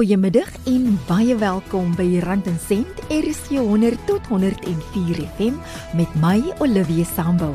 [0.00, 5.58] Goeiemiddag en baie welkom by Rand en Sent RSG 100 tot 104 FM
[5.98, 7.50] met my Olivia Sambo.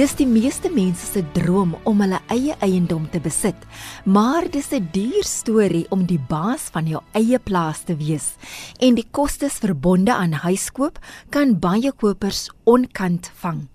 [0.00, 3.68] Dis die meeste mense se droom om hulle eie eiendom te besit,
[4.08, 8.36] maar dis 'n duur storie om die baas van jou eie plaas te wees
[8.80, 10.98] en die kostes verbonde aan huiskoop
[11.28, 13.68] kan baie kopers onkant vang.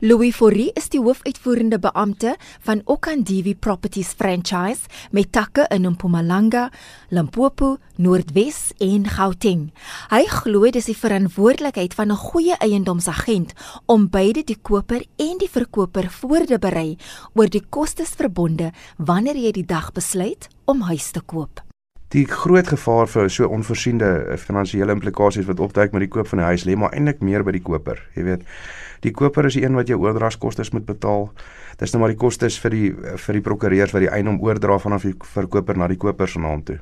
[0.00, 2.36] Louis Fourie is die hoofuitvoerende beampte
[2.66, 6.70] van Okandivi Properties Franchise met takke in Mpumalanga,
[7.08, 9.70] Limpopo, Noordwes en Gauteng.
[10.10, 13.52] Hy glo dis die verantwoordelikheid van 'n goeie eiendomsagent
[13.86, 16.96] om beide die koper en die verkoper voor te berei
[17.34, 21.60] oor die kostes verbonde wanneer jy die dag besluit om huis te koop.
[22.10, 26.48] Die groot gevaar vir so onvoorsiene finansiële implikasies wat opduik met die koop van 'n
[26.50, 28.42] huis lê maar eintlik meer by die koper, jy weet.
[29.00, 31.30] Die koper is die een wat jou oordragskoste moet betaal.
[31.80, 35.06] Dis nou maar die kostes vir die vir die prokureurs wat die eiendom oordra vanaf
[35.08, 36.76] die verkoper na die koper se naam toe.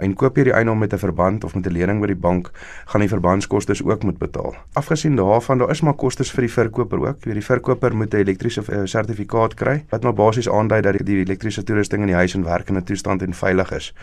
[0.00, 2.50] En koop jy die eiendom met 'n verband of met 'n lening by die bank,
[2.86, 4.54] gaan die verbandskoste ook moet betaal.
[4.72, 7.22] Afgesien daarvan, daar is maar kostes vir die verkoper ook.
[7.22, 11.62] Die verkoper moet 'n elektriese uh, sertifikaat kry wat maar basies aandui dat die elektriese
[11.62, 13.94] toerusting in die huis in werkende toestand en veilig is.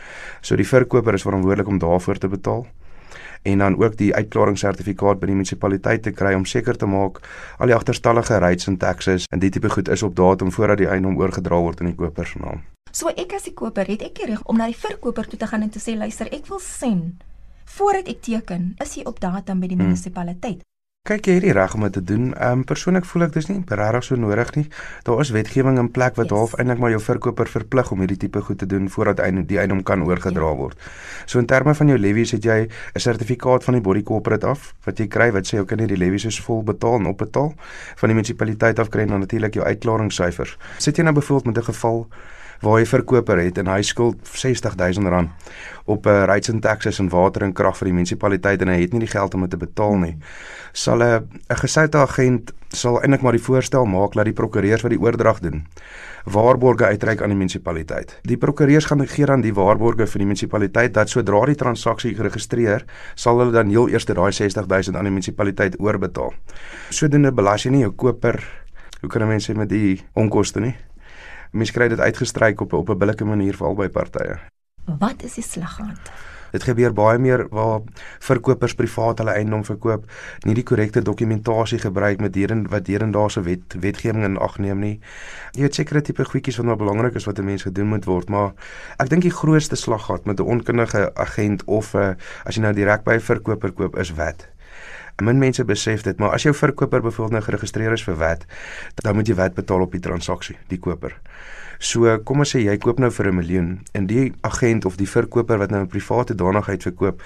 [0.41, 2.67] So die verkoper is verantwoordelik om daarvoor te betaal
[3.47, 7.21] en dan ook die uitklaringssertifikaat by die munisipaliteit te kry om seker te maak
[7.57, 10.89] al die agterstallige rates en taxes en die tipe goed is op datum voordat die
[10.91, 12.65] eiendom oorgedra word in die koper se naam.
[12.91, 15.63] So ek as die koper het ek reg om na die verkoper toe te gaan
[15.63, 17.19] en te sê luister, ek wil sien
[17.77, 19.91] voordat ek teken, is jy op datum by die hmm.
[19.91, 20.63] munisipaliteit.
[21.07, 22.33] Kyk jy hierdie reg om dit te doen.
[22.35, 24.65] Ehm um, persoonlik voel ek dis nie regtig so nodig nie.
[25.07, 26.35] Daar is wetgewing in plek wat yes.
[26.35, 29.83] half eintlik maar jou verkoper verplig om hierdie tipe goed te doen voordat die eiendom
[29.87, 30.75] kan oorgedra word.
[31.25, 34.73] So in terme van jou levies het jy 'n sertifikaat van die body corporate af
[34.83, 37.53] wat jy kry wat sê jy kan hierdie levies is vol betaal en opbetaal
[37.95, 40.57] van die munisipaliteit af kry en dan natuurlik jou uitklaringssyfers.
[40.77, 42.07] Sit jy nou byvoorbeeld met 'n geval
[42.61, 45.29] waar hy verkoper het en hy skuld R60000
[45.85, 48.81] op 'n uh, rates and taxes en water en krag vir die munisipaliteit en hy
[48.81, 50.17] het nie die geld om dit te betaal nie.
[50.73, 54.91] Sal 'n 'n gesoute agent sal eintlik maar die voorstel maak dat die prokureurs wat
[54.91, 55.65] die oordrag doen
[56.27, 58.19] waarborge uitreik aan die munisipaliteit.
[58.27, 62.85] Die prokureurs gaan gee dan die waarborge vir die munisipaliteit dat sodra die transaksie geregistreer,
[63.15, 66.33] sal hulle dan heel eers daai 60000 aan die munisipaliteit oorbetaal.
[66.89, 68.43] Sodoende belas jy nie jou koper
[69.01, 70.73] Hoe kan mense met die onkoste nie?
[71.51, 74.39] Mense kry dit uitgestryk op op 'n billike manier vir albei partye.
[74.99, 76.11] Wat is die slaghand?
[76.51, 77.81] Dit gebeur baie meer waar
[78.23, 80.05] verkopers privaat hulle eiendom verkoop,
[80.47, 84.79] nie die korrekte dokumentasie gebruik met hierin wat hierin daarse wet wetgewing in ag neem
[84.79, 84.95] nie.
[85.57, 88.29] Jy weet sekere tipe goedjies wat nou belangrik is wat 'n mens gedoen moet word,
[88.29, 88.53] maar
[88.99, 92.15] ek dink die grootste slaggat met 'n onkundige agent of 'n
[92.45, 94.47] as jy nou direk by 'n verkoper koop is wet.
[95.21, 98.45] Min mense besef dit, maar as jou verkoper byvoorbeeld nou geregistreer is vir wat,
[99.01, 101.15] dan moet jy wat betaal op die transaksie, die koper.
[101.79, 105.09] So kom ons sê jy koop nou vir 'n miljoen en die agent of die
[105.09, 107.21] verkoper wat nou 'n private danigheid verkoop,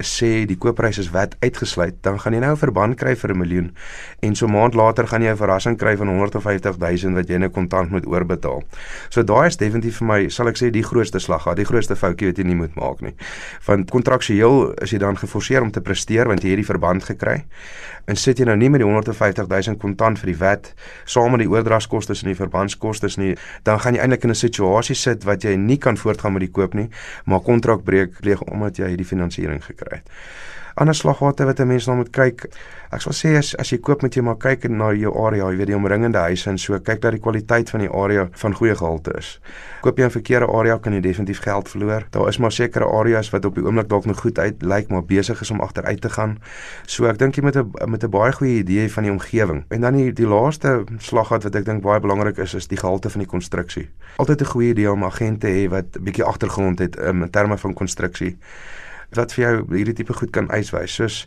[0.00, 3.38] sê die koopprys is wat uitgesluit, dan gaan jy nou 'n verband kry vir 'n
[3.38, 3.70] miljoen
[4.22, 7.36] en so 'n maand later gaan jy 'n verrassing kry van 150 000 wat jy
[7.36, 8.62] nou kontant moet oorbetaal.
[9.08, 12.26] So daai is definitief vir my, sal ek sê, die grootste slag, die grootste foutjie
[12.26, 13.14] wat jy nie moet maak nie.
[13.66, 17.44] Want kontraksueel is jy dan geforseer om te presteer want jy het die verband gekry.
[18.06, 20.74] En sit jy nou nie met die 150 000 kontant vir die wet
[21.04, 24.94] saam met die oordragskoste en die verbandskoste nie, dan gaan jy eintlik in 'n situasie
[24.94, 26.88] sit wat jy nie kan voortgaan met die koop nie,
[27.26, 30.10] maar kontrak breek pleeg omdat jy hierdie finansiering gekry het.
[30.74, 32.48] Ander slaggate wat 'n mens na moet kyk.
[32.90, 35.56] Ek sal sê as as jy koop moet jy maar kyk na jou area, jy
[35.56, 38.74] weet die omringende huise en so kyk dat die kwaliteit van die area van goeie
[38.74, 39.40] gehalte is.
[39.80, 42.06] Koop jy 'n verkeerde area kan jy definitief geld verloor.
[42.10, 45.04] Daar is maar sekere areas wat op die oomblik dalk nog goed uit lyk maar
[45.04, 46.38] besig is om agteruit te gaan.
[46.86, 49.64] So ek dink jy met 'n met 'n baie goeie idee van die omgewing.
[49.68, 53.10] En dan die die laaste slaggat wat ek dink baie belangrik is is die gehalte
[53.10, 53.90] van die konstruksie.
[54.16, 57.30] Altyd 'n goeie idee om agente te hê wat 'n bietjie agtergrond het um, in
[57.30, 58.38] terme van konstruksie
[59.16, 60.94] wat vir jou hierdie tipe goed kan uitwys.
[60.94, 61.26] Soos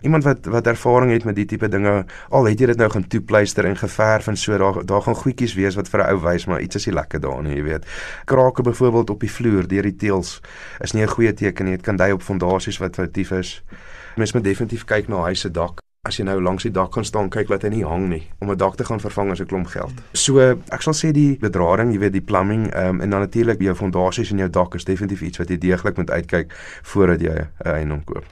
[0.00, 3.06] iemand wat wat ervaring het met die tipe dinge, al het jy dit nou gaan
[3.08, 6.46] toepleister en geverf en so daar daar gaan goedjies wees wat vir 'n ou wys
[6.46, 7.84] maar iets is nie lekker daar nie, jy weet.
[8.24, 10.40] Krake byvoorbeeld op die vloer deur die teëls
[10.80, 11.76] is nie 'n goeie teken nie.
[11.76, 13.62] Dit kan dui op fondasies wat foutief is.
[14.16, 17.04] Mens moet definitief kyk na huise se dak as jy nou langs die dak gaan
[17.04, 19.46] staan kyk dat hy nie hang nie om 'n dak te gaan vervang as 'n
[19.46, 19.92] klomp geld.
[20.14, 23.74] So ek sal sê die bedrading, jy weet die plumbing um, en dan natuurlik jou
[23.74, 26.52] fondasies en jou dak is definitief iets wat jy deeglik moet uitkyk
[26.82, 28.24] voordat jy 'n eiendom koop.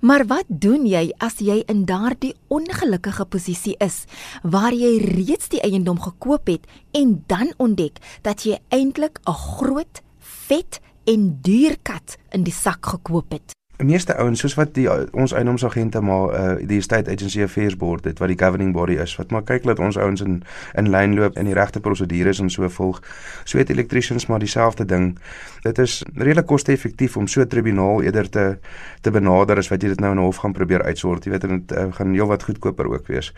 [0.00, 4.04] Maar wat doen jy as jy in daardie ongelukkige posisie is
[4.42, 10.02] waar jy reeds die eiendom gekoop het en dan ontdek dat jy eintlik 'n groot,
[10.18, 13.54] vet en duur kat in die sak gekoop het?
[13.82, 14.84] Meeste ouens soos wat die
[15.18, 19.16] ons eiendomsagente maar uh, die State Agency Affairs Board het wat die governing body is
[19.18, 20.36] wat maar kyk dat ons ouens in
[20.78, 23.02] in lyn loop en die regte prosedures en so volg.
[23.44, 25.18] So het electricians maar dieselfde ding.
[25.66, 28.58] Dit is redelik koste-effektief om so 'n tribunaal eerder te
[29.00, 31.24] te benader as wat jy dit nou in 'n hof gaan probeer uitsort.
[31.24, 33.34] Jy weet dit uh, gaan heelwat goedkoper ook wees.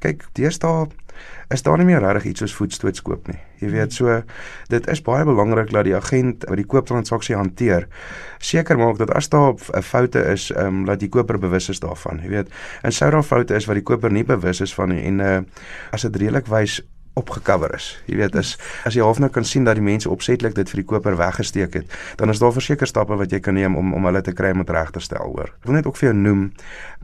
[0.00, 0.88] Kyk, deesdae
[1.50, 3.38] is daar nie meer regtig iets soos voetstoots koop nie.
[3.60, 4.22] Jy weet so
[4.70, 7.88] dit is baie belangrik dat die agent wat die kooptransaksie hanteer
[8.38, 11.80] seker maak dat as daar 'n foute is, ehm um, dat die koper bewus is
[11.80, 12.20] daarvan.
[12.22, 12.48] Jy weet,
[12.82, 15.38] en sou daar foute is wat die koper nie bewus is van nie en uh,
[15.92, 16.80] as dit redelik wys
[17.18, 17.90] opgecover is.
[18.06, 18.54] Jy weet as
[18.86, 21.74] as jy half nou kan sien dat die mense opsetlik dit vir die koper weggesteek
[21.74, 24.52] het, dan is daar verseker stappe wat jy kan neem om om hulle te kry
[24.54, 25.50] om dit reg te stel hoor.
[25.60, 26.46] Ek wil net ook vir jou noem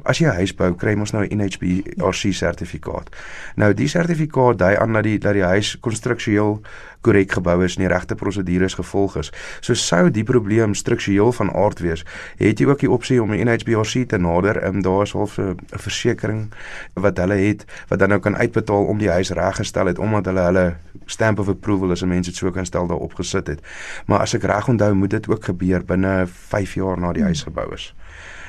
[0.05, 3.11] as jy 'n huis bou, kry jy mos nou 'n NHBRC sertifikaat.
[3.57, 6.63] Nou die sertifikaat dui aan dat die dat die huis konstruksioneel
[7.07, 9.33] korrek gebou is en die regte prosedures gevolg is.
[9.61, 12.05] So sou die probleem struktureel van aard wees,
[12.41, 15.57] het jy ook die opsie om 'n NHBRC te nader en daar is half 'n
[15.71, 16.51] versekering
[16.95, 20.41] wat hulle het wat dan nou kan uitbetaal om die huis reggestel het omdat hulle
[20.41, 20.77] hulle
[21.07, 23.61] stamp of approval as 'n mens dit so kan stel daar opgesit het.
[24.07, 27.43] Maar as ek reg onthou, moet dit ook gebeur binne 5 jaar na die huis
[27.43, 27.95] gebou is.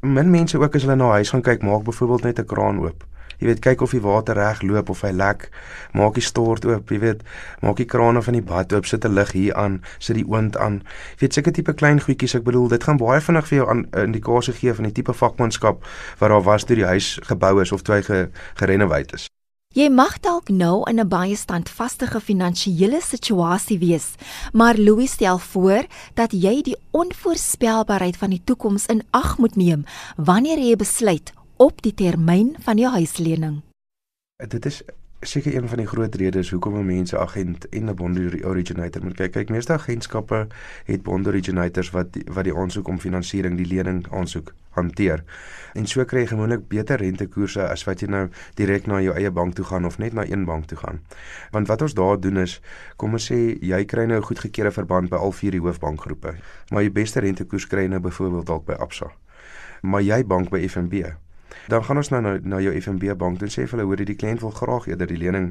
[0.00, 3.02] Min mense ook as hulle na huis gaan kyk, maak byvoorbeeld net 'n kraan oop.
[3.38, 5.50] Jy weet, kyk of die water reg loop of hy lek.
[5.92, 7.26] Maak die stort oop, jy weet,
[7.62, 10.56] maak die krane van die bad oop, sit 'n lig hier aan, sit die oond
[10.56, 10.82] aan.
[11.18, 13.88] Jy weet, seker tipe klein goedjies, ek bedoel, dit gaan baie vinnig vir jou 'n
[13.90, 15.82] indikasie gee van die tipe vakmanskap
[16.18, 19.33] wat daar was toe die huis gebou is of toe hy gerenoveer is.
[19.74, 24.14] Jy mag dalk nou in 'n baie standvaste finansiële situasie wees,
[24.52, 29.84] maar Louis stel voor dat jy die onvoorspelbaarheid van die toekoms in ag moet neem
[30.16, 33.62] wanneer jy besluit op die termyn van jou huislening.
[34.48, 34.82] Dit is
[35.26, 39.02] seker een van die groot redes hoekom 'n mens 'n agent en 'n bond originator
[39.02, 39.32] moet kyk.
[39.32, 40.46] Kyk, meeste agentskappe
[40.84, 45.24] het bond originators wat die, wat die aansoek om finansiering, die lening aansoek hanteer.
[45.72, 49.30] En so kry jy gewoonlik beter rentekoerse as wat jy nou direk na jou eie
[49.30, 51.00] bank toe gaan of net na een bank toe gaan.
[51.50, 52.60] Want wat ons daar doen is,
[52.96, 56.34] kom ons sê jy kry nou 'n goedgekeurde verband by al vier die hoofbankgroepe,
[56.70, 59.12] maar jy beste rentekoers kry nou byvoorbeeld dalk by Absa.
[59.82, 61.23] Maar jy bank by FNB
[61.68, 64.16] dan gaan ons nou na, na jou FNB bank en sê vir hulle hoor die
[64.16, 65.50] kliënt wil graag eerder die lening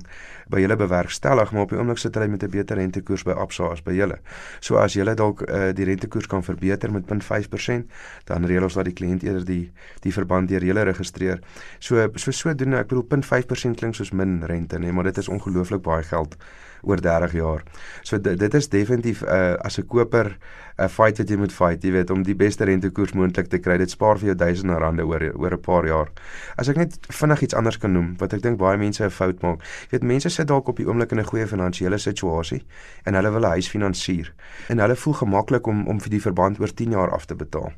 [0.49, 3.71] by julle bewerkstellig maar op die oomblik sit hulle met 'n beter rentekoers by Absa
[3.71, 4.19] as by julle.
[4.59, 7.89] So as julle dalk uh, die rentekoers kan verbeter met 0.5%,
[8.25, 11.39] dan reël ons dat die kliënt eerder die die verband deur julle registreer.
[11.79, 15.81] So so sodoende, ek bedoel 0.5% klink soos min rente nê, maar dit is ongelooflik
[15.81, 16.37] baie geld
[16.83, 17.63] oor 30 jaar.
[18.01, 20.37] So dit, dit is definitief 'n uh, as 'n koper
[20.77, 23.77] 'n fight wat jy moet fight, jy weet, om die beste rentekoers moontlik te kry.
[23.77, 26.09] Dit spaar vir jou duisende rande oor oor 'n paar jaar.
[26.57, 29.41] As ek net vinnig iets anders kan noem wat ek dink baie mense 'n fout
[29.41, 29.61] maak.
[29.61, 32.65] Jy weet, mense sit dalk op die oomblik in 'n goeie finansiële situasie
[33.05, 34.33] en hulle wil 'n huis finansier
[34.69, 37.71] en hulle voel gemaklik om om vir die verband oor 10 jaar af te betaal.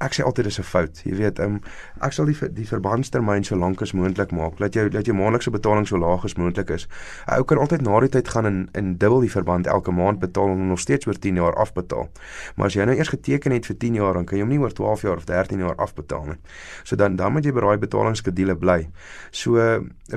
[0.00, 1.02] Ek sê altyd dis 'n fout.
[1.04, 1.60] Jy weet, um,
[2.00, 4.58] ek sal die die verbandstermyn so lank as moontlik maak.
[4.58, 6.86] Laat jou laat jou maandelikse betaling so laag as moontlik is.
[7.28, 10.18] 'n Ou kan altyd na die tyd gaan en in dubbel die verband elke maand
[10.18, 12.08] betaal en nog steeds oor 10 jaar afbetaal.
[12.56, 14.58] Maar as jy nou eers geteken het vir 10 jaar, dan kan jy hom nie
[14.58, 16.38] oor 12 jaar of 13 jaar afbetaal nie.
[16.82, 18.88] So dan dan moet jy by daai betalingsskedule bly.
[19.30, 19.54] So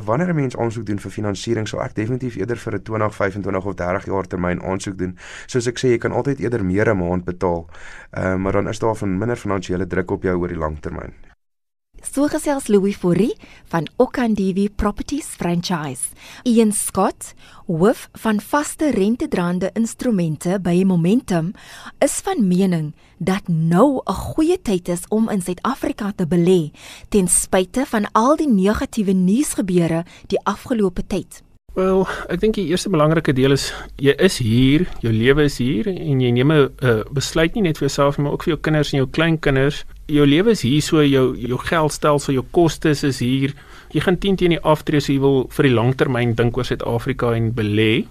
[0.06, 3.66] wanneer 'n mens aansoek doen vir finansiering, sal ek definitief eerder vir 'n 20, 25
[3.66, 5.18] of 30 jaar termyn aansoek doen.
[5.46, 7.70] Soos ek sê, jy kan altyd eerder meer 'n maand betaal.
[8.12, 10.80] Ehm uh, maar dan is daar van minder finansiële druk op jou oor die lang
[10.82, 11.14] termyn.
[12.02, 13.34] So gesels Louis Fourie
[13.72, 16.14] van Okandivi Properties Franchise.
[16.44, 17.34] Ian Scott,
[17.66, 21.52] hoof van vaste rentedraande instrumente by Momentum,
[22.00, 26.72] is van mening dat nou 'n goeie tyd is om in Suid-Afrika te belê
[27.10, 31.47] ten spyte van al die negatiewe nuusgebeure die afgelope tyd.
[31.78, 33.68] Wel, ek dink die eerste belangrike deel is
[34.02, 37.78] jy is hier, jou lewe is hier en jy neem 'n uh, besluit nie net
[37.78, 39.84] vir jouself nie, maar ook vir jou kinders en jou kleinkinders.
[40.10, 43.54] Jou lewe is hier, so jou jou geldstelsel, jou kostes is hier.
[43.94, 47.36] Jy gaan 10 teen die aftree as jy wil vir die langtermyn dink oor Suid-Afrika
[47.36, 48.08] en belê.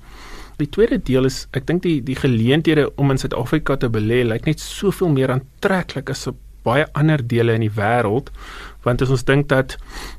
[0.58, 4.46] Die tweede deel is ek dink die die geleenthede om in Suid-Afrika te belê lyk
[4.46, 8.30] net soveel meer aantreklik as op baie ander dele in die wêreld,
[8.84, 9.76] want as ons dink dat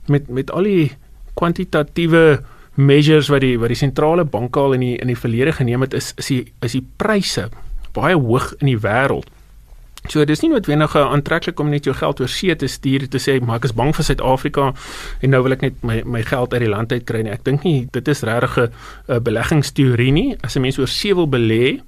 [0.09, 0.91] met met al die
[1.39, 2.43] kwantitatiewe
[2.77, 5.97] measures wat die wat die sentrale banke al in die in die verlede geneem het
[5.97, 7.49] is is die is die pryse
[7.97, 9.29] baie hoog in die wêreld.
[10.07, 13.39] So dis nie noodwendig aantreklik om net jou geld oor see te stuur te sê
[13.43, 14.69] maar ek is bang vir Suid-Afrika
[15.25, 17.33] en nou wil ek net my my geld uit die land uit kry nie.
[17.33, 20.37] Ek dink nie dit is regtig 'n beleggingsteorie nie.
[20.43, 21.81] As 'n mens oor see wil belê,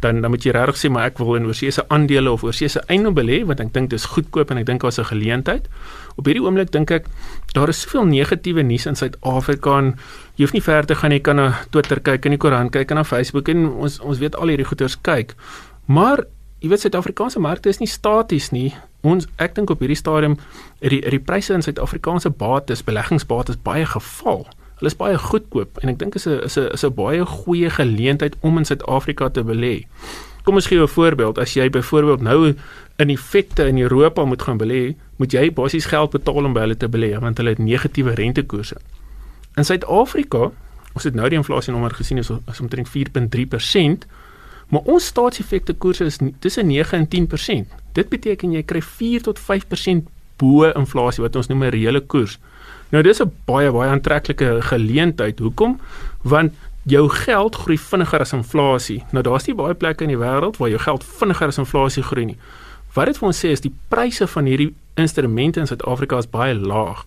[0.00, 2.68] dan dan moet jy regtig sê maar ek wil in oorsee se aandele of oorsee
[2.68, 5.68] se eiendom belê want ek dink dit is goedkoop en ek dink daar's 'n geleentheid.
[6.16, 7.06] Op hierdie oomblik dink ek
[7.54, 9.94] daar is soveel negatiewe nuus in Suid-Afrika en
[10.36, 12.90] jy hoef nie ver te gaan jy kan na Twitter kyk en die koerant kyk
[12.90, 15.34] en na Facebook en ons ons weet al hierdie goeters kyk.
[15.86, 16.24] Maar
[16.60, 18.74] jy weet Suid-Afrikaanse markte is nie staties nie.
[19.02, 20.36] Ons ek dink op hierdie stadium
[20.80, 24.46] is die die pryse in Suid-Afrikaanse bates, beleggingsbates baie geval.
[24.76, 27.70] Hulle is baie goedkoop en ek dink is 'n is 'n is 'n baie goeie
[27.70, 29.86] geleentheid om in Suid-Afrika te belê.
[30.44, 31.38] Kom ons gee 'n voorbeeld.
[31.38, 32.54] As jy byvoorbeeld nou
[32.96, 36.76] in vette in Europa moet gaan belê, moet jy basies geld betaal om by hulle
[36.76, 38.76] te belê want hulle het negatiewe rentekoerse.
[39.56, 40.50] In Suid-Afrika,
[40.92, 44.06] ons het nou die inflasienommer gesien is, is omtrent 4.3%,
[44.68, 47.66] maar ons staatseffekte koerse is tussen 9 en 10%.
[47.92, 52.38] Dit beteken jy kry 4 tot 5% bo inflasie wat ons noem 'n reële koers.
[52.90, 55.38] Nou dis 'n baie baie aantreklike geleentheid.
[55.38, 55.80] Hoekom?
[56.22, 56.52] Want
[56.82, 59.04] jou geld groei vinniger as inflasie.
[59.10, 62.24] Nou daar's nie baie plekke in die wêreld waar jou geld vinniger as inflasie groei
[62.24, 62.38] nie.
[62.94, 66.54] Wat dit vir ons sê is die pryse van hierdie instrumente in Suid-Afrika is baie
[66.54, 67.04] laag.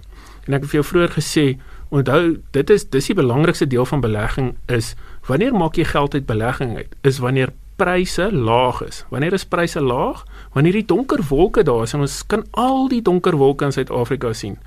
[0.47, 1.45] En ek het vir jou vroeër gesê,
[1.89, 4.95] onthou, dit is dis die belangrikste deel van belegging is
[5.27, 6.95] wanneer maak jy geld uit belegging uit?
[7.01, 9.05] Is wanneer pryse laag is.
[9.09, 10.25] Wanneer is pryse laag?
[10.53, 14.33] Wanneer die donker wolke daar is en ons kan al die donker wolke in Suid-Afrika
[14.33, 14.57] sien.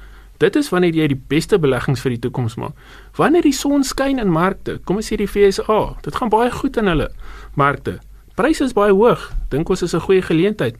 [0.43, 2.75] Dit is wanneer jy die beste beleggings vir die toekoms maak.
[3.19, 6.81] Wanneer die son skyn in markte, kom ons sê die FSA, dit gaan baie goed
[6.81, 7.13] in hulle
[7.55, 8.01] markte.
[8.35, 9.29] Pryse is baie hoog.
[9.53, 10.77] Dink ons is 'n goeie geleentheid.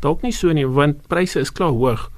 [0.00, 2.10] Dalk nie so nie, want pryse is klaar hoog.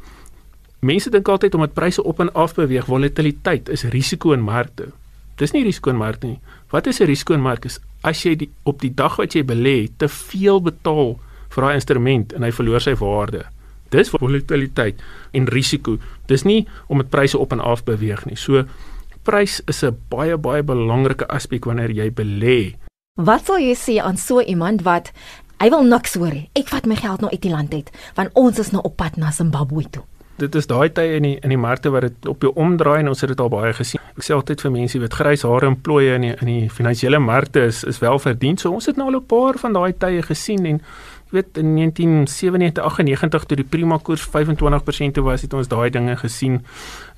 [0.80, 4.92] Mense dink altyd omdat pryse op en af beweeg, volatiliteit is risiko in markte.
[5.36, 6.40] Dis nie risiko in markte nie.
[6.70, 7.68] Wat is 'n risiko in markte?
[8.02, 12.32] As jy die, op die dag wat jy belê te veel betaal vir daai instrument
[12.32, 13.44] en hy verloor sy waarde.
[13.94, 15.98] Dis volatiliteit en risiko.
[16.26, 18.36] Dis nie om met pryse op en af beweeg nie.
[18.36, 18.64] So
[19.24, 22.74] prys is 'n baie baie belangrike aspek wanneer jy belê.
[23.16, 25.12] Wat sal jy sê aan so iemand wat
[25.60, 26.50] hy wil niks hoor nie.
[26.54, 29.16] Ek vat my geld nou uit die land uit want ons is nou op pad
[29.16, 30.02] na Zimbabwe toe.
[30.36, 33.08] Dit is daai tye in die in die markte waar dit op jou omdraai en
[33.12, 34.02] ons het dit al baie gesien.
[34.18, 37.20] Ek sê altyd vir mense wat grys hare en plooie in die in die finansiële
[37.22, 38.58] markte is is wel verdien.
[38.58, 40.80] So ons het nou al 'n paar van daai tye gesien en
[41.34, 46.16] weet in 1997 98 toe die prima koers 25% toe was het ons daai dinge
[46.16, 46.60] gesien.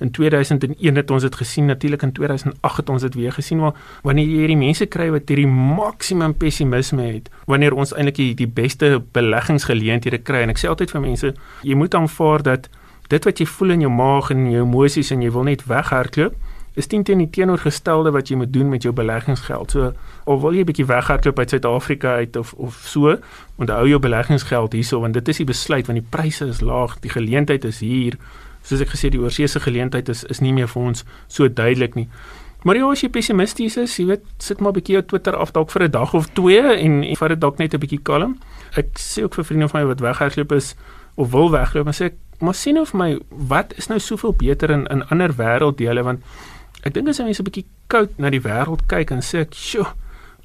[0.03, 3.73] In 2001 het ons dit gesien natuurlik in 2008 het ons dit weer gesien maar
[4.03, 8.49] wanneer jy hierdie mense kry wat hierdie maksimum pessimisme het wanneer ons eintlik die, die
[8.49, 11.33] beste beleggingsgeleenthede kry en ek sê altyd vir mense
[11.67, 12.69] jy moet aanvaar dat
[13.11, 16.35] dit wat jy voel in jou maag en jou emosies en jy wil net weghardloop
[16.77, 19.71] is teen teen die teenoorgestelde wat jy moet doen met jou beleggingsgeld.
[19.73, 19.91] So
[20.25, 23.17] of wil jy 'n bietjie weghardloop uit Suid-Afrika uit of of so,
[23.57, 27.09] onthou jou beleggingsgeld hierso want dit is die besluit want die pryse is laag, die
[27.09, 28.17] geleentheid is hier.
[28.61, 32.09] Soos ek gesê die oorseese geleentheid is is nie meer vir ons so duidelik nie.
[32.63, 35.51] Maar ja, as jy pessimisties is, jy weet, sit maar 'n bietjie op Twitter af
[35.51, 38.37] dalk vir 'n dag of twee en en vat dit dalk net 'n bietjie kalm.
[38.75, 40.75] Ek sê ook vir vriende van my wat weghardloop is
[41.15, 44.69] of wil weghardloop, maar sê ek maar sien of my wat is nou soveel beter
[44.69, 46.21] in in ander wêrelddele want
[46.87, 49.91] Ek dink as mense 'n bietjie koud na die wêreld kyk en sê ek, "Sjoe,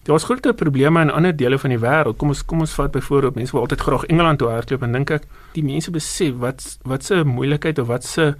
[0.02, 2.16] Daar's groter probleme in ander dele van die wêreld.
[2.16, 5.12] Kom ons kom ons vat byvoorbeeld mense wil altyd graag Engeland toe hardloop en dink
[5.14, 8.32] ek die mense besef wat wat se moeilikheid of wat se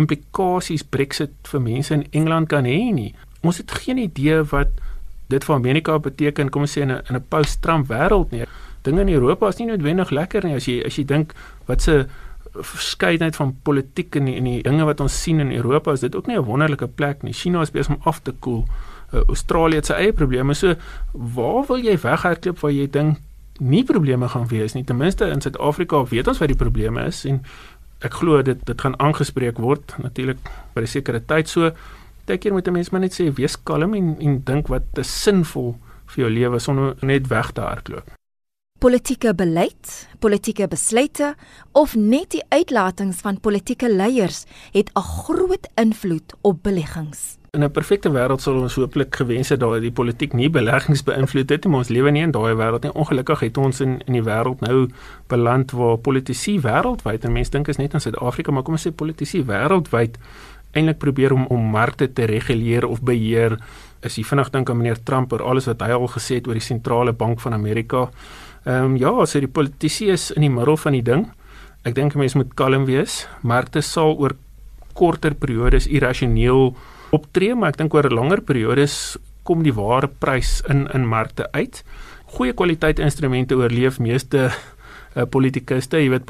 [0.00, 3.12] implikasies Brexit vir mense in Engeland kan hê nie.
[3.44, 4.72] Ons het geen idee wat
[5.28, 8.48] dit vir Amerika beteken kom ons sê in 'n in 'n post-Trump wêreld nie.
[8.82, 11.34] Dinge in Europa is nie noodwendig lekker nie as jy as jy dink
[11.66, 12.06] wat se
[12.52, 16.16] verskeidenheid van politiek en die, en die dinge wat ons sien in Europa is dit
[16.16, 17.32] ook nie 'n wonderlike plek nie.
[17.32, 18.64] China is besig om af te koel.
[19.12, 20.54] Uh, Australië het sy eie probleme.
[20.54, 20.74] So
[21.12, 23.18] waar wil jy weghardloop waar jy dink
[23.60, 24.84] nie probleme gaan wees nie.
[24.84, 27.42] Ten minste in Suid-Afrika weet ons wat die probleme is en
[28.00, 30.38] ek glo dit dit gaan aangespreek word natuurlik
[30.74, 31.70] by 'n sekere tyd so
[32.26, 35.22] baie keer moet 'n mens maar net sê wees kalm en en dink wat is
[35.22, 38.21] sinvol vir jou lewe sonder net weg te hardloop.
[38.82, 41.36] Politieke beleid, politieke besluite
[41.78, 44.42] of net die uitlatings van politieke leiers
[44.74, 47.38] het 'n groot invloed op beleggings.
[47.50, 51.50] In 'n perfekte wêreld sou ons hooplik gewens het dat die politiek nie beleggings beïnvloed
[51.50, 52.92] het nie, maar ons lewe nie in daai wêreld nie.
[52.92, 54.88] Ongelukkig het ons in in die wêreld nou
[55.26, 58.90] beland waar politici wêreldwyd en mense dink is net in Suid-Afrika, maar kom ons sê
[58.90, 60.18] politici wêreldwyd
[60.72, 63.58] eintlik probeer om om markte te reguleer of beheer.
[64.02, 66.58] As jy vinnig dink aan meneer Trump oor alles wat hy al gesê het oor
[66.58, 68.08] die sentrale bank van Amerika.
[68.64, 71.26] Ehm um, ja, so die politici is in die middel van die ding.
[71.82, 73.24] Ek dink mense moet kalm wees.
[73.42, 74.36] Markte sal oor
[74.94, 76.70] korter periodes irrasioneel
[77.10, 81.82] optree, maar ek dink oor langer periodes kom die ware prys in in markte uit.
[82.36, 86.28] Goeie kwaliteit instrumente oorleef meeste uh, politikuste, jy weet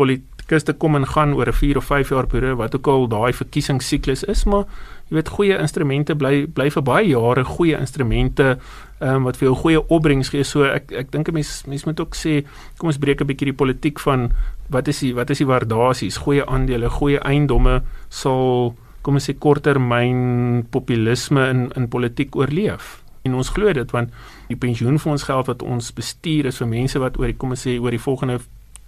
[0.52, 3.32] politikuste kom en gaan oor 'n 4 of 5 jaar periode wat ook al daai
[3.32, 4.64] verkiesingssiklus is, maar
[5.08, 8.58] jy weet goeie instrumente bly bly vir baie jare goeie instrumente
[9.00, 10.44] um, wat vir jou goeie opbrengs gee.
[10.44, 12.44] So ek ek dink 'n mens mens moet ook sê
[12.78, 14.32] kom ons breek 'n bietjie die politiek van
[14.70, 16.16] wat is die wat is die waardasies?
[16.16, 23.02] Goeie aandele, goeie eiendomme sal kom ons sê korttermyn populisme in in politiek oorleef.
[23.24, 24.10] En ons glo dit want
[24.48, 27.90] die pensioenfondsgeld wat ons bestuur is vir mense wat oor die kom ons sê oor
[27.90, 28.40] die volgende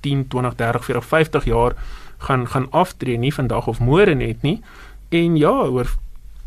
[0.04, 1.76] 10, 20, 30, 40, 50 jaar
[2.24, 4.60] gaan gaan aftree nie vandag of môre net nie.
[5.08, 5.90] En ja, oor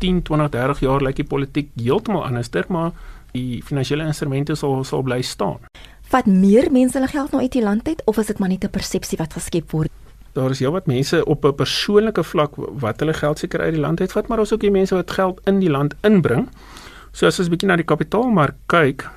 [0.02, 2.92] 10, 20, 30 jaar lyk die politiek heeltemal anderster, maar
[3.34, 5.58] die finansiële instrumente sal sal bly staan.
[6.08, 8.64] Vat meer mense hulle geld nou uit die land uit of is dit maar net
[8.64, 9.90] 'n persepsie wat geskep word?
[10.32, 14.00] Daar is heelwat mense op 'n persoonlike vlak wat hulle geld seker uit die land
[14.00, 16.48] uitvat, maar ons ook die mense wat geld in die land inbring.
[17.12, 19.08] So as ons 'n bietjie na die kapitaalmark kyk,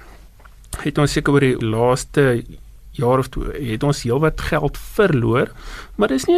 [0.79, 2.43] het ons seker oor die laaste
[2.91, 5.51] jaar of twee het ons heelwat geld verloor,
[5.95, 6.37] maar dis nie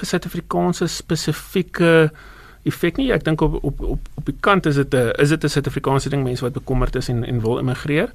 [0.00, 2.10] 'n Suid-Afrikaanse spesifieke
[2.62, 3.10] effek nie.
[3.12, 6.08] Ek dink op op op op die kant is dit 'n is dit 'n Suid-Afrikaanse
[6.08, 8.12] ding mense wat bekommerd is en en wil immigreer.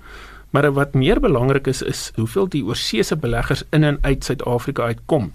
[0.49, 5.34] Maar wat meer belangrik is is hoeveel die oorseese beleggers in en uit Suid-Afrika uitkom.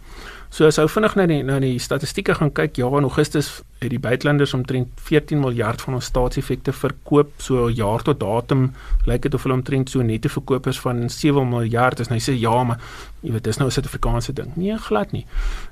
[0.52, 4.00] So as ou vinnig na die die statistieke gaan kyk, ja in Augustus het die
[4.02, 7.30] buitelanders omtrent 14 miljard van ons staatseffekte verkoop.
[7.40, 8.66] So jaar tot datum
[9.08, 12.12] lyk dit of hulle omtrent so netto verkopers van 7 miljard is.
[12.12, 12.84] Nou sê ja, maar
[13.22, 14.52] jy weet dis nou 'n Suid-Afrikaanse ding.
[14.56, 15.26] Nee, glad nie.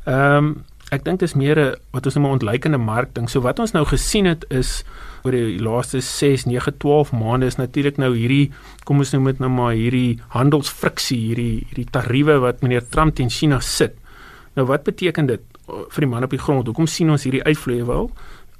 [0.07, 3.29] Ehm um, ek dink dis meer 'n wat ons noem 'n ontleikende mark ding.
[3.29, 4.85] So wat ons nou gesien het is
[5.25, 8.51] oor die laaste 6, 9, 12 maande is natuurlik nou hierdie
[8.85, 13.29] kom ons noem dit nou maar hierdie handelsfriksie, hierdie hierdie tariewe wat meneer Trump teen
[13.29, 14.00] China sit.
[14.61, 16.68] Nou wat beteken dit uh, vir die man op die grond?
[16.68, 18.11] Hoekom sien ons hierdie uitvloei wel?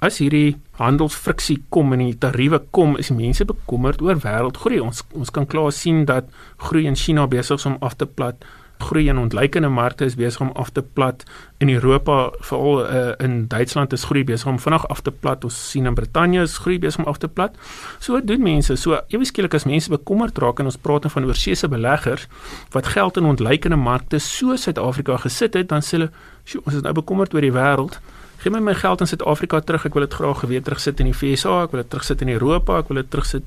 [0.01, 4.81] As hierdie handelsfriksie kom en die tariewe kom, is mense bekommerd oor wêreldgroei.
[4.81, 6.31] Ons ons kan klaar sien dat
[6.65, 8.49] groei in China besig is om af te plat
[8.83, 11.25] groei in ontleikende markte is besig om af te plat.
[11.59, 15.45] In Europa, veral uh, in Duitsland is groei besig om vinnig af te plat.
[15.45, 17.57] Ons sien in Brittanje is groei besig om af te plat.
[17.99, 18.77] So doen mense?
[18.77, 22.27] So ewe skielik as mense bekommerd raak en ons praat van oorseese beleggers
[22.75, 26.11] wat geld in ontleikende markte so Suid-Afrika gesit het, dan sê hulle,
[26.65, 28.01] "Ons is nou bekommerd oor die wêreld."
[28.41, 29.85] Geen my my geld in Suid-Afrika terug.
[29.85, 32.79] Ek wil dit graag geweet terugsit in die VSA, ek wil dit terugsit in Europa,
[32.79, 33.43] ek wil dit terugsit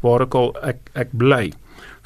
[0.00, 1.52] waar ek al ek ek bly.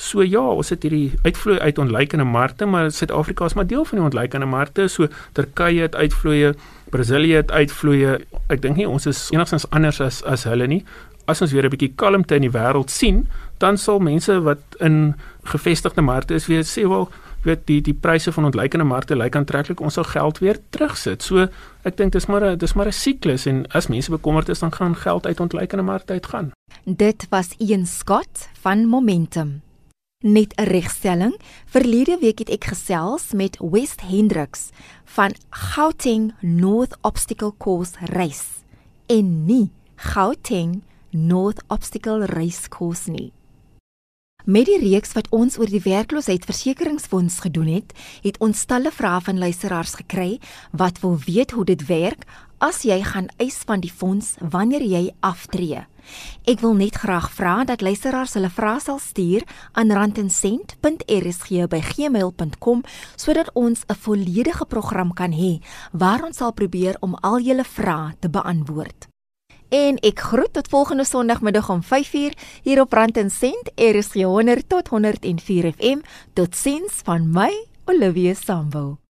[0.02, 3.98] So ja, ons het hierdie uitvloei uit ontleikende markte, maar Suid-Afrika is maar deel van
[4.00, 4.88] die ontleikende markte.
[4.90, 6.54] So Turkye het uitvloeie,
[6.90, 8.16] Brasilië het uitvloeie.
[8.50, 10.82] Ek dink nie ons is enigstens anders as as hulle nie.
[11.30, 15.14] As ons weer 'n bietjie kalmte in die wêreld sien, dan sal mense wat in
[15.44, 17.08] gevestigde markte is weer sê wel
[17.42, 21.22] weet die die pryse van ontleikende markte lyk aantreklik ons sal geld weer terugsit.
[21.22, 21.46] So
[21.84, 24.72] ek dink dis maar 'n dis maar 'n siklus en as mense bekommerd is dan
[24.72, 26.50] gaan geld uit ontleikende markte uitgaan.
[26.84, 29.62] Dit was Ian Scott van Momentum.
[30.22, 31.34] Net 'n regstelling.
[31.66, 34.68] Verlede week het ek gesels met West Hendricks
[35.04, 38.62] van Gauteng North Obstacle Course Race
[39.06, 43.32] en nie Gauteng North Obstacle Race Course nie.
[44.44, 49.38] Met die reeks wat ons oor die werkloosheidsversekeringsfonds gedoen het, het ons talle vrae van
[49.38, 50.38] luisteraars gekry
[50.70, 52.26] wat wil weet hoe dit werk
[52.58, 55.82] as jy gaan eis van die fonds wanneer jy aftree.
[56.44, 62.82] Ek wil net graag vra dat luisteraars hulle vrae sal stuur aan randencent.rsg@gmail.com
[63.16, 65.60] sodat ons 'n volledige program kan hê
[65.92, 69.10] waar ons sal probeer om al julle vrae te beantwoord.
[69.72, 74.68] En ek groet tot volgende Sondagmiddag om 5uur hier op Rand en Sent RSG 100
[74.68, 75.98] tot 104 FM.
[76.32, 79.01] Totsiens van my Olivia Sambu.